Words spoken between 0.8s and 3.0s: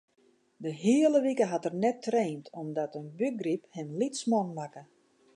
hiele wike hat er net traind omdat